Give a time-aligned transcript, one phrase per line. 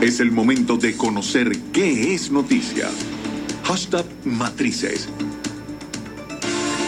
[0.00, 2.88] Es el momento de conocer qué es noticia.
[3.64, 5.10] Hashtag Matrices.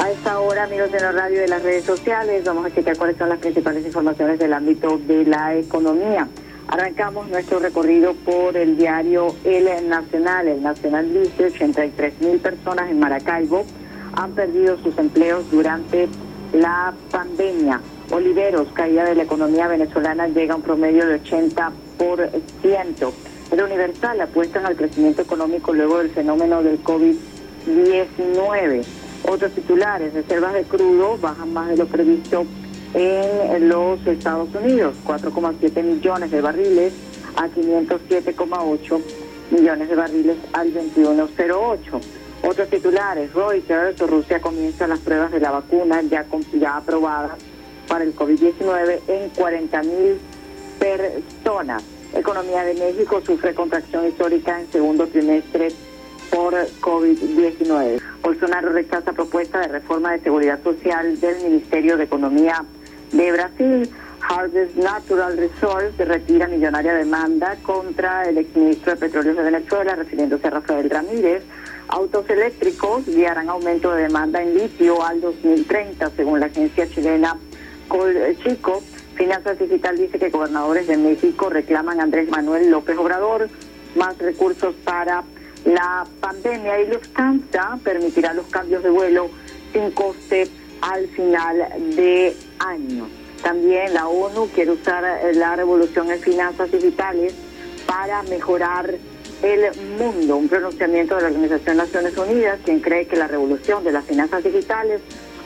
[0.00, 2.96] A esta hora, amigos de la radio y de las redes sociales, vamos a checar
[2.96, 6.28] cuáles son las principales informaciones del ámbito de la economía.
[6.68, 10.46] Arrancamos nuestro recorrido por el diario El Nacional.
[10.46, 13.66] El Nacional dice 83 mil personas en Maracaibo
[14.14, 16.08] han perdido sus empleos durante
[16.52, 17.80] la pandemia.
[18.10, 23.12] Oliveros, caída de la economía venezolana llega a un promedio de 80%.
[23.52, 28.84] El Universal apuestan al crecimiento económico luego del fenómeno del COVID-19.
[29.28, 32.44] Otros titulares, reservas de crudo bajan más de lo previsto
[32.94, 36.92] en los Estados Unidos, 4,7 millones de barriles
[37.36, 39.00] a 507,8
[39.52, 42.00] millones de barriles al 2108.
[42.42, 47.36] Otros titulares, Reuters, Rusia comienza las pruebas de la vacuna ya, ya aprobada
[47.90, 50.20] para el COVID-19 en 40 mil
[50.78, 51.82] personas.
[52.14, 55.72] Economía de México sufre contracción histórica en segundo trimestre
[56.30, 58.00] por COVID-19.
[58.22, 62.64] Bolsonaro rechaza propuesta de reforma de seguridad social del Ministerio de Economía
[63.10, 63.90] de Brasil.
[64.28, 70.50] Harvest Natural Resources retira millonaria demanda contra el exministro de Petróleo de Venezuela, refiriéndose a
[70.50, 71.42] Rafael Ramírez.
[71.88, 77.36] Autos eléctricos guiarán aumento de demanda en litio al 2030, según la agencia chilena
[77.90, 78.82] Colchico.
[79.16, 83.50] Finanzas Digital dice que gobernadores de México reclaman Andrés Manuel López Obrador
[83.96, 85.24] más recursos para
[85.64, 89.28] la pandemia y Lufthansa permitirá los cambios de vuelo
[89.72, 90.48] sin coste
[90.80, 91.56] al final
[91.96, 93.08] de año.
[93.42, 97.34] También la ONU quiere usar eh, la revolución en finanzas digitales
[97.86, 98.94] para mejorar
[99.42, 100.36] el mundo.
[100.36, 104.44] Un pronunciamiento de la Organización Naciones Unidas, quien cree que la revolución de las finanzas
[104.44, 105.00] digitales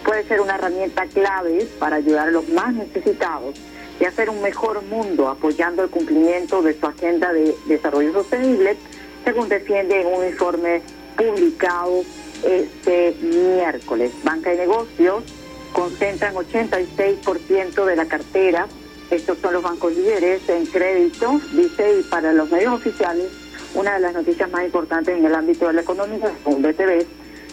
[0.05, 3.56] puede ser una herramienta clave para ayudar a los más necesitados
[3.98, 8.77] y hacer un mejor mundo apoyando el cumplimiento de su agenda de desarrollo sostenible,
[9.24, 10.83] según defiende en un informe
[11.16, 12.02] publicado
[12.44, 14.12] este miércoles.
[14.22, 15.24] Banca y negocios
[15.73, 18.67] concentran 86% de la cartera.
[19.11, 23.30] Estos son los bancos líderes en crédito, dice, y para los medios oficiales,
[23.74, 27.06] una de las noticias más importantes en el ámbito de la economía, según BTV,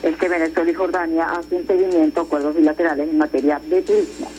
[0.04, 4.32] es que Venezuela y Jordania hacen seguimiento a acuerdos bilaterales en materia de turismo.